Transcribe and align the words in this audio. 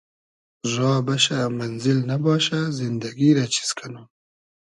را 0.75 0.93
بئشۂ 1.05 1.39
مئنزیل 1.57 1.99
نئباشۂ 2.09 2.59
زیندئگی 2.77 3.29
رۂ 3.37 3.45
چیز 3.55 3.69
کئنوم 3.77 4.07